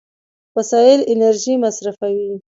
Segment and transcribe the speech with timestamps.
[0.57, 2.29] وسایل انرژي مصرفوي.